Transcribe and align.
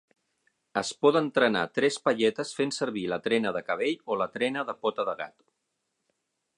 Es 0.79 0.93
poden 1.05 1.27
trenar 1.35 1.65
tres 1.79 1.99
palletes 2.07 2.55
fent 2.61 2.73
servir 2.79 3.05
la 3.13 3.21
trena 3.29 3.55
de 3.59 3.65
cabell 3.71 4.03
o 4.15 4.21
la 4.23 4.31
trena 4.39 4.67
de 4.71 4.77
pota 4.87 5.11
de 5.13 5.19
gat. 5.25 5.35